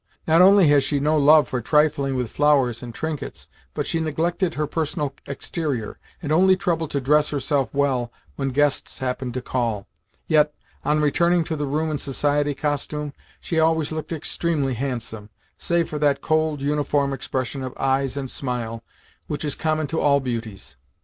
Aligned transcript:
Not 0.27 0.41
only 0.41 0.67
had 0.67 0.81
she 0.81 0.99
no 0.99 1.15
love 1.15 1.47
for 1.47 1.61
trifling 1.61 2.15
with 2.15 2.31
flowers 2.31 2.81
and 2.81 2.91
trinkets, 2.91 3.47
but 3.75 3.85
she 3.85 3.99
neglected 3.99 4.55
her 4.55 4.65
personal 4.65 5.13
exterior, 5.27 5.99
and 6.23 6.31
only 6.31 6.57
troubled 6.57 6.89
to 6.89 6.99
dress 6.99 7.29
herself 7.29 7.69
well 7.71 8.11
when 8.35 8.49
guests 8.49 8.97
happened 8.97 9.35
to 9.35 9.43
call. 9.43 9.85
Yet, 10.25 10.55
on 10.83 11.01
returning 11.01 11.43
to 11.43 11.55
the 11.55 11.67
room 11.67 11.91
in 11.91 11.99
society 11.99 12.55
costume, 12.55 13.13
she 13.39 13.59
always 13.59 13.91
looked 13.91 14.11
extremely 14.11 14.73
handsome 14.73 15.29
save 15.59 15.87
for 15.87 15.99
that 15.99 16.19
cold, 16.19 16.61
uniform 16.61 17.13
expression 17.13 17.61
of 17.61 17.77
eyes 17.77 18.17
and 18.17 18.27
smile 18.27 18.83
which 19.27 19.45
is 19.45 19.53
common 19.53 19.85
to 19.85 19.99
all 19.99 20.19
beauties. 20.19 20.77